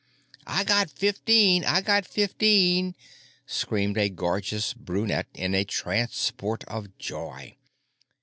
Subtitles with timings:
[0.47, 1.63] "I got fifteen!
[1.63, 2.95] I got fifteen!"
[3.45, 7.55] screamed a gorgeous brunette in a transport of joy.